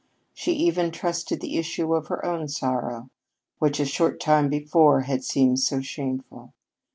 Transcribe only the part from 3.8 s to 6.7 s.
short time before, had seemed so shameful.